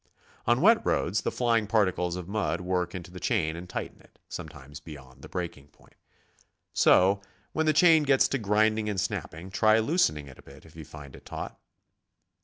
On 0.47 0.61
wet 0.61 0.83
roads 0.83 1.21
the 1.21 1.31
flying 1.31 1.67
particles 1.67 2.15
of 2.15 2.27
mud 2.27 2.61
work 2.61 2.95
into 2.95 3.11
the 3.11 3.19
chain 3.19 3.55
and 3.55 3.69
tighten 3.69 4.01
it, 4.01 4.17
sometimes 4.27 4.81
beyoiivd 4.81 5.21
the 5.21 5.29
breaking 5.29 5.67
point. 5.67 5.93
So 6.73 7.21
when 7.53 7.67
the 7.67 7.71
chain 7.73 8.01
gets 8.01 8.27
to 8.29 8.39
grinding 8.39 8.89
and 8.89 8.99
snapping, 8.99 9.51
try 9.51 9.77
loosening 9.77 10.25
it 10.27 10.39
a 10.39 10.41
bit 10.41 10.65
if 10.65 10.75
you 10.75 10.85
find 10.85 11.15
it 11.15 11.27
taut. 11.27 11.55